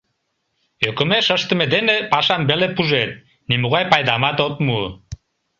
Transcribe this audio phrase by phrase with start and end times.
[0.87, 3.11] Ӧкымеш ыштыме дене пашам веле пужет,
[3.49, 4.77] нимогай пайдамат от му.